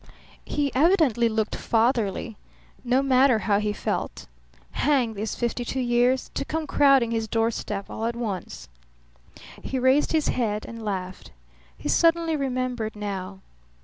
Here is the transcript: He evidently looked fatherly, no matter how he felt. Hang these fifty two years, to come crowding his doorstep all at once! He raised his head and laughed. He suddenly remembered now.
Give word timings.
He 0.45 0.73
evidently 0.73 1.29
looked 1.29 1.55
fatherly, 1.55 2.35
no 2.83 3.03
matter 3.03 3.37
how 3.37 3.59
he 3.59 3.71
felt. 3.71 4.25
Hang 4.71 5.13
these 5.13 5.35
fifty 5.35 5.63
two 5.63 5.79
years, 5.79 6.31
to 6.33 6.43
come 6.43 6.65
crowding 6.65 7.11
his 7.11 7.27
doorstep 7.27 7.87
all 7.87 8.05
at 8.05 8.15
once! 8.15 8.67
He 9.61 9.77
raised 9.77 10.11
his 10.11 10.29
head 10.29 10.65
and 10.65 10.83
laughed. 10.83 11.29
He 11.77 11.87
suddenly 11.87 12.35
remembered 12.35 12.95
now. 12.95 13.41